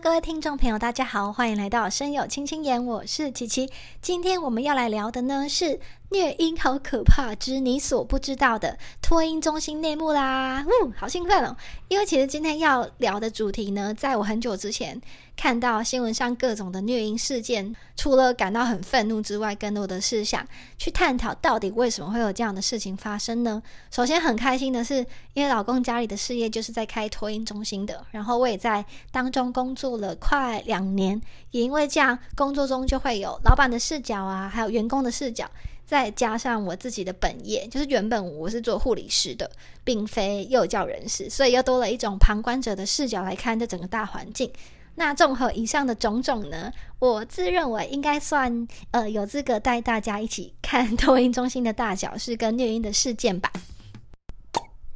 [0.00, 3.68] 各位听众朋友，大家好，欢迎来到声友轻轻言，我是琪琪。
[4.00, 8.78] 今天我们要来聊的呢是虐婴好可怕之你所不知道的
[9.08, 10.62] 托婴中心内幕啦！
[10.66, 11.56] 呜，好兴奋哦，
[11.88, 15.00] 因为其实今天要聊的主题呢，在我很久之前。
[15.34, 20.46] 看到新闻上各种的虐婴事件，除了感到很愤怒之外，更多的是想
[20.76, 23.62] 去探讨到底为什么会有这样的事情发生呢？
[23.90, 24.96] 首先很开心的是，
[25.32, 31.18] 因为老公家里的事业就是在开托婴中心的，然后我也在当中工作了快两年，
[31.52, 35.48] 也因为这样工作中就会有老板的视角啊，还有员工的视角，
[35.88, 39.50] 再加上我自己的本业，就是原本我是做护理师的，
[39.82, 44.52] 并非幼教人士，所以又多了一种旁观者的视角来看这整个大环境。
[44.96, 53.50] 那综合以上的种种呢，我自认为应该算呃有资格带大家一起看 托婴中心的大小事跟虐婴的事件吧。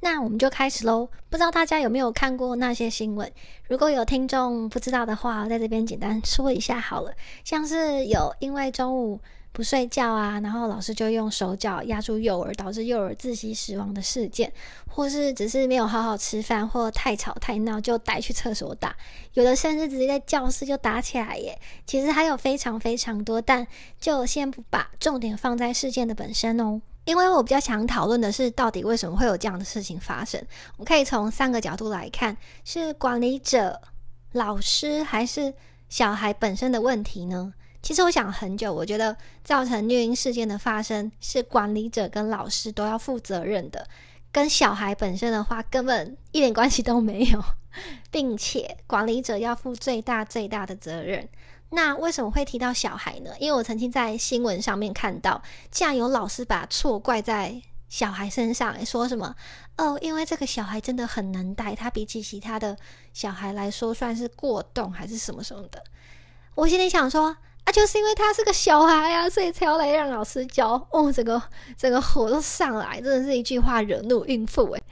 [0.00, 1.08] 那我们就开始喽。
[1.30, 3.32] 不知道大家有没有看过那些新闻？
[3.66, 7.14] 如果有听众不知道的话，在这边简单说一下好了。
[7.44, 9.18] 像是有因为中午。
[9.52, 14.50] 不睡觉啊，然后老师就用手脚压住幼儿，导致幼儿窒息死亡的事件，
[14.88, 18.96] 或是只是没有好好吃饭，或太吵太闹就带去厕所打，
[19.34, 21.60] 有的甚至直接在教室就打起来耶。
[21.86, 23.66] 其实还有非常非常多，但
[24.00, 30.42] 就先不把重点放在事件的本身哦，因为我比较想讨论的是到底为什么会有这样的事情发生。
[30.78, 33.78] 我可以从三个角度来看：是管理者、
[34.32, 35.52] 老师，还是
[35.90, 37.52] 小孩本身的问题呢？
[37.82, 43.88] 其实我想很久，我觉得造成虐婴事件的发生是管理者跟老师都要负责任的，
[44.30, 47.44] 跟小孩本身的话根本一点关系都没有，
[48.12, 51.28] 并且管理者要负最大最大的责任。
[51.70, 53.32] 那为什么会提到小孩呢？
[53.40, 59.34] 因为我曾经在新闻上面看到，竟然有老师把错怪在小孩身上，说什么
[59.76, 62.76] 哦，因为这个小孩真的很难带，他比起其他的
[63.12, 65.82] 小孩来说算是过动还是什么什么的。
[66.54, 67.36] 我心里想说。
[67.64, 70.72] 啊，就是因为他是个小孩啊，所以才要来让老师教。
[70.90, 71.40] 哦，整个
[71.76, 74.82] 整个火都上来，真的是一句话惹怒孕妇诶。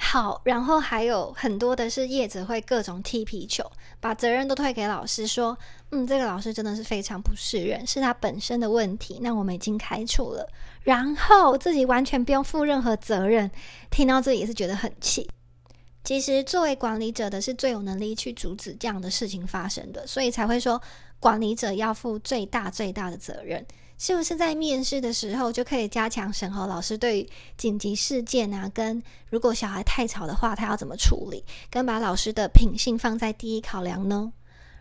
[0.00, 3.68] 好，然后还有很多的是叶子会各种踢皮球，
[4.00, 5.58] 把责任都推给老师，说
[5.90, 9.18] 嗯，这个老师真的是非常不适任，是他本身的问题。
[9.20, 10.48] 那我们已经开除了，
[10.84, 13.50] 然后自己完全不用负任何责任。
[13.90, 15.28] 听到这里也是觉得很气。
[16.04, 20.80] 其实作为管理者的是最有能力去阻止这样的事情发生的，所以才会说。
[21.20, 23.66] 管理者要负最大最大的责任，
[23.98, 34.32] 是不是在面试的时候就可以加强审核老师对于紧急事件啊，跟如果小孩太吵的话，他要怎么处理，跟把老师的品性放在第一考量呢？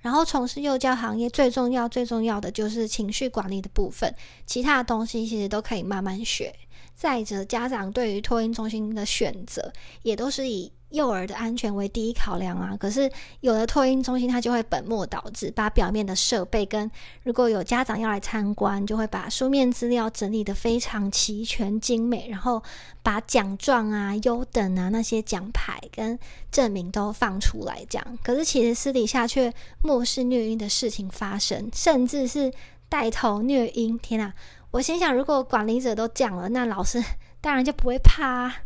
[0.00, 4.14] 然后从事幼教行业最重要最重要的就是情绪管理的部分，
[4.46, 6.50] 其他的东西其实都可以慢慢学。
[6.94, 9.72] 再者，家长对于托婴中心的选择
[10.02, 10.72] 也都是以。
[10.92, 13.10] 幼儿的安全为第一考量啊，可是
[13.40, 16.90] 有的托婴中心它就会本末倒置，把表面的设备跟
[17.22, 22.62] 如果有家长要来参观，就会把书面资料整理的非常齐全精美，然后
[23.02, 26.18] 把奖状啊、优等啊那些奖牌跟
[26.50, 28.18] 证明都放出来，这样。
[28.22, 29.50] 可是其实私底下却
[29.80, 32.52] 漠视虐婴的事情发生，甚至是
[32.90, 33.98] 带头虐婴。
[33.98, 34.34] 天啊！
[34.72, 36.98] 我心想，如果管理者都讲了，那老师
[37.42, 38.56] 当然就不会怕啊。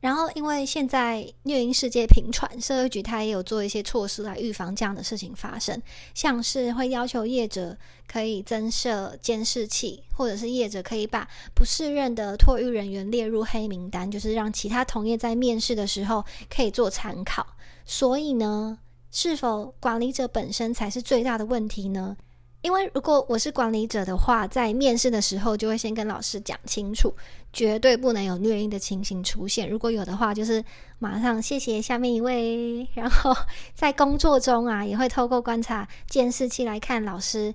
[0.00, 5.82] 然后，因为现在虐婴事件频传，社会局它也有做一些措施来预防这样的事情发生，
[6.14, 7.76] 像是会要求业者
[8.06, 17.44] 可以增设监视器，或者是业者可以把不适任的托育人员列入黑名单，就是让其他同业在面试的时候可以做参考。
[17.84, 18.78] 所以呢，
[19.10, 22.16] 是否管理者本身才是最大的问题呢？
[22.60, 27.14] 因为如果我是管理者的话，在面试的时候就会先跟老师讲清楚，
[27.52, 29.70] 绝对不能有虐婴的情形出现。
[29.70, 30.62] 如果有的话，就是
[30.98, 32.86] 马上谢谢下面一位。
[32.94, 33.34] 然后
[33.74, 37.54] 在工作中啊，也会透过观察监视器来看老师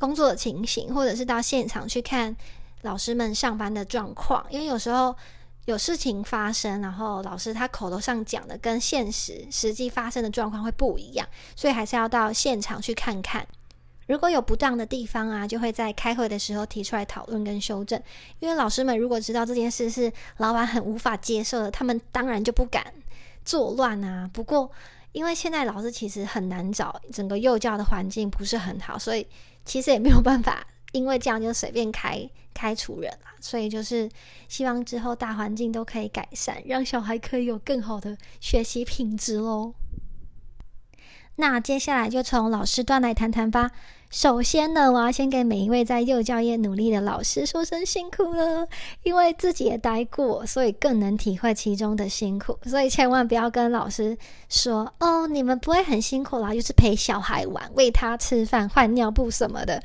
[0.00, 2.36] 工作的情形，或者是到现场去看
[2.82, 4.44] 老师们上班的状况。
[4.50, 5.14] 因为有时候
[5.66, 13.46] 有事情发生，然后老师他口头上讲的跟现实实际发生的状况会不一样，所以还是要到现场去看看。
[14.06, 18.00] 如果有不当的地方啊，就会在开会的时候提出来讨论跟修正。
[18.38, 22.84] 因为老师们如果知道这件事是老板很无法接受的，他们当然就不敢
[23.44, 24.28] 作乱啊。
[24.32, 24.70] 不过，
[25.12, 29.26] 因为现在老师其实很难找，整个幼教的环境不是很好，所以
[29.64, 33.28] 其实也没有办法，因为这样就随便开开除人了。
[33.40, 34.08] 所以就是
[34.48, 39.72] 希望之后大环境都可以改善，让小孩可以有更好的学习品质喽。
[41.36, 43.70] 那接下来就从老师端来谈谈吧。
[44.10, 48.68] 首先呢，我要先给每一位在幼教业努力的老师说声辛苦了，
[49.02, 52.56] 因为自己也待过，所以更能体会其中的辛苦。
[52.64, 54.16] 所以千万不要跟老师
[54.48, 59.82] 说：“哦，你们不会很辛苦啦，就是陪小孩玩、喂他吃饭、换尿布什么的。”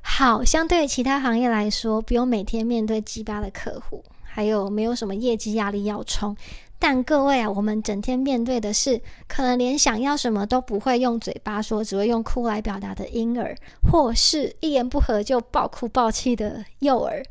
[0.00, 6.34] 好，相对于其他行业来说，不用每天面对鸡巴的客户，还有没有什么业绩压力要冲。
[6.78, 13.56] 但各位啊，我们整天面对的是可能连想要什么都不会用嘴巴说，只会用哭来表达的婴儿，
[13.90, 17.24] 或是一言不合就暴哭暴气的幼儿，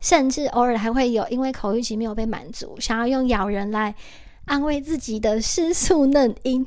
[0.00, 3.94] 甚至偶尔还会有因为口欲期没有被满足，想要用咬人来
[4.44, 6.64] 安慰自己的失速嫩婴。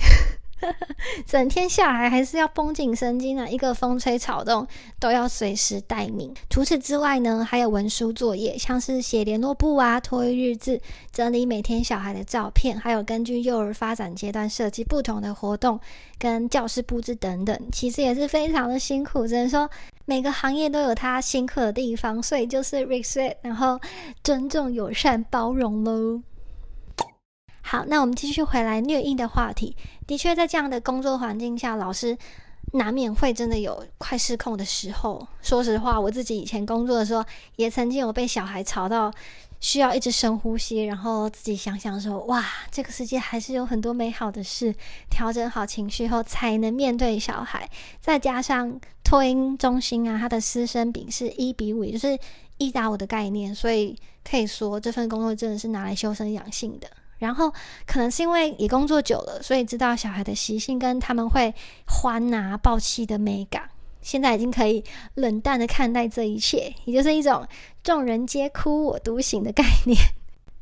[1.26, 4.68] 整天下来还是要绷紧神经啊，一个风吹草动
[5.00, 6.34] 都要随时待命。
[6.50, 10.82] 除此之外呢，还有文书作业，像是写联络簿啊、托育日志、
[11.12, 15.80] 整理每天小孩的照片，还有根据幼儿发展阶段设计不同的活动
[16.18, 19.28] 跟教室布置等等，其实也是非常的辛苦。
[19.28, 19.70] 只能说
[20.06, 23.80] 每个行业都有它辛苦的地方，所以就是 respect，然后
[24.24, 26.22] 尊重、友善、包容喽。
[27.68, 29.76] 好，那我们继续回来虐婴的话题。
[30.08, 32.18] 的确，在这样的工作环境下，老师
[32.72, 35.28] 难免会真的有快失控的时候。
[35.42, 37.22] 说实话，我自己以前工作的时候，
[37.58, 39.12] 也曾经有被小孩吵到，
[39.60, 42.42] 需要一直深呼吸，然后自己想想说：“哇，
[42.72, 44.74] 这个世界还是有很多美好的事。”
[45.12, 47.70] 调整好情绪后，才能面对小孩。
[48.00, 52.18] 再加上托婴中心啊，它的师生比是一比五，就是
[52.60, 53.94] 一打五的概念，所以
[54.24, 56.88] 可以说这份工作真的是拿来修身养性的。
[57.18, 57.52] 然后
[57.86, 61.54] 可能是因为也工作久了，所以知道小孩的习性跟他们会
[61.86, 63.70] 欢拿抱气的美感，
[64.02, 64.84] 现在已经可以
[65.16, 67.48] 冷淡的看待这一切，也就是一种
[67.84, 69.98] 众人皆哭我独醒的概念。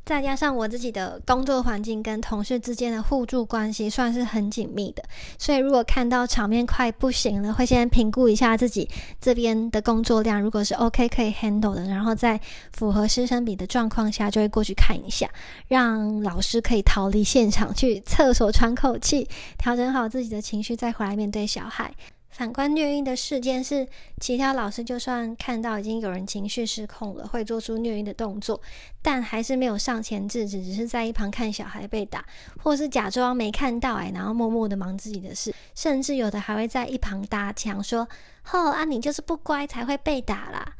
[0.06, 5.02] 再加上我自己的工作环境跟同事之间的互助关系算是很紧密的，
[5.36, 8.88] 所以如果看到场面快不行了，会先评估一下自己
[9.20, 12.40] 这边的工作量，如果是 OK 可以 handle 的，然后在
[12.72, 15.28] 符合师生比的状况下，就会过去看一下，
[15.66, 19.28] 让老师可以逃离现场去厕所喘口气，
[19.58, 21.92] 调整好自己的情绪，再回来面对小孩。
[22.30, 23.86] 反观虐婴的事件是，
[24.20, 28.60] 其他老师就算看到已经有人情绪失控了，会做出虐婴的动作，
[29.00, 32.22] 但还是没有上前制止，只是在一旁看小孩被打，
[32.62, 38.06] 或是假装没看到哎，然后默默的忙自己的事，甚至有的还会在一旁搭腔说
[38.42, 40.74] ：“吼啊，你就是不乖才会被打啦。”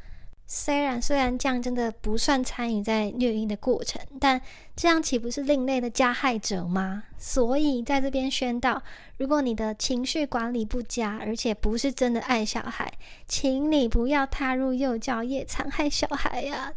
[0.49, 4.41] 虽然虽然这样真的不算参与在虐婴的过程，但
[4.77, 7.03] 这样岂不是另类的加害者吗？
[7.17, 8.81] 所以在这边宣导，
[9.17, 12.93] 如果你的情绪管理不佳，而且不是真的爱小孩，
[13.27, 16.71] 请你不要踏入幼教业，残害小孩呀。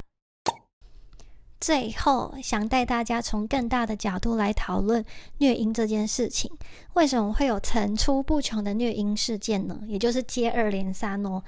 [1.61, 5.05] 最后，想带大家从更大的角度来讨论
[5.38, 6.50] 虐婴这件事情，
[6.94, 9.78] 为什么会有层出不穷的虐婴事件呢？
[9.87, 11.43] 也就是接二连三哦。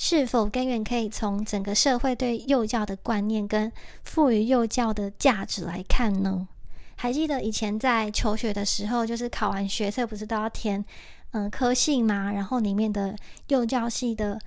[0.00, 3.70] 是否根源可以从整个社会对幼教的观念跟
[4.04, 6.46] 赋予幼教的价值来看呢？
[6.94, 10.84] 还记得以前在求学的时候，就是考完学测不是都要填
[11.32, 12.30] 嗯科系吗？
[12.30, 13.16] 然后里面的
[13.48, 14.40] 幼教系的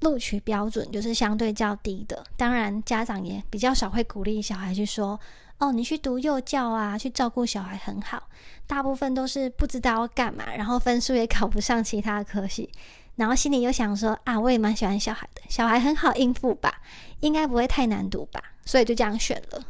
[0.00, 5.18] 录取标准就是相对较低的，当然家长也比较少会鼓励小孩去说
[5.56, 8.24] 哦，你去读幼教啊，去照顾小孩很好。
[8.66, 12.68] 大部分都是不知道要干嘛，然后分数也考不上其他科系。
[13.16, 16.80] 然后心里又想说啊，我也蛮喜欢小孩的，小孩很好应付吧，
[17.20, 19.62] 应该不会太难读吧，所以就这样选了。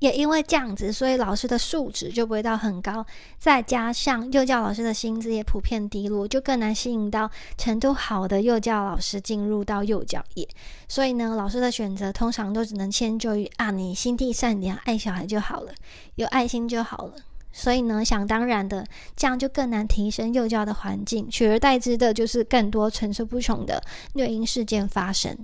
[0.00, 3.06] 也因为这样子，所以老师的素质就不会到很高，
[3.38, 10.46] 再加上幼教老师的薪资也普遍低落，就更难吸引到程度好的幼教老师进入到幼教业。
[10.86, 15.72] 所以呢，老师的选择通常都只能迁就于啊，你心地善良，爱小孩就好了，
[16.16, 17.14] 有爱心就好了。
[17.58, 18.86] 所以呢，想当然的，
[19.16, 23.82] 这样就更难提升幼教的环境，取而代之的就是更多层出不穷的
[24.12, 25.34] 虐婴事件发生。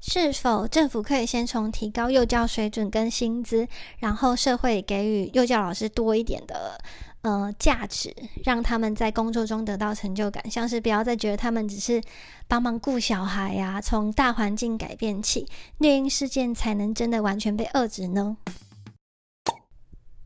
[0.00, 3.66] 是否政府可以先从提高幼教水准跟薪资，
[3.98, 6.80] 然后社会给予幼教老师多一点的
[7.22, 8.14] 呃价值，
[8.44, 12.00] 让他们在工作中得到成就感，像是不要再觉得他们只是
[12.46, 15.46] 帮忙顾小孩呀，从大环境改变起，
[15.78, 18.36] 虐婴事件才能真的完全被遏制呢？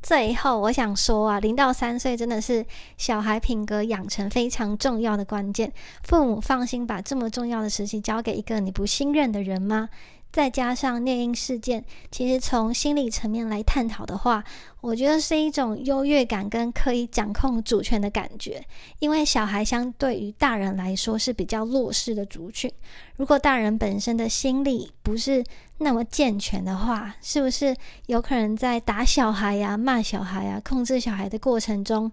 [0.04, 2.62] 最后，我想说啊，零到三岁真的是
[2.98, 5.72] 小孩品格养成非常重要的关键。
[6.02, 9.88] 父母放心把这么重要的时期交给一个你不信任的人吗？
[10.34, 14.42] 再加上猎鹰事件，其实从心理层面来探讨的话，
[14.80, 18.60] 我觉得是一种优越感跟可以掌控主权的感觉。
[18.98, 22.68] 因为小孩相对于大人来说是比较弱势的族群，
[23.14, 25.44] 如果大人本身的心理不是
[25.78, 27.76] 那么健全的话，是不是
[28.06, 32.10] 有可能在打小孩呀、骂小孩呀、控制小孩的过程中，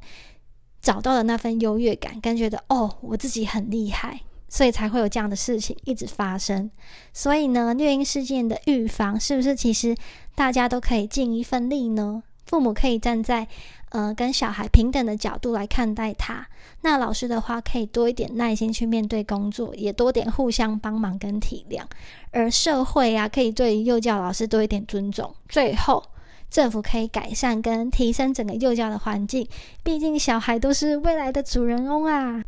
[0.80, 4.20] 找到了那份优越感，跟觉得哦，我自己很厉害，
[4.52, 6.70] 所以才会有这样的事情一直发生。
[7.14, 9.96] 所以呢，虐婴事件的预防，是不是其实
[10.36, 12.22] 大家都可以尽一份力呢？
[12.46, 13.48] 父母可以站在
[13.92, 16.46] 呃跟小孩平等的角度来看待他。
[16.82, 21.84] 那老师的话，可以多一点耐心去面对工作，也多点互相帮忙跟体谅。
[22.32, 25.34] 而社会啊，可以对幼教老师多一点尊重。
[25.48, 26.04] 最后。
[26.50, 29.48] 政府可以改善跟提升整个幼教的环境，
[29.84, 32.44] 毕竟小孩都是未来的主人翁啊！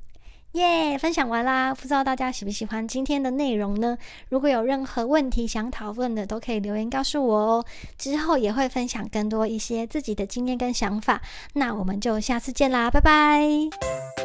[0.53, 3.97] 耶，分享完啦，不知道大家喜不喜欢今天的内容呢？
[4.29, 7.65] 如果有任何问题想讨论的，都可以留言告诉我哦。
[7.97, 11.21] 之后也会分享更多一些自己的经验跟想法。
[11.53, 14.22] 那我们就下次见啦，拜拜。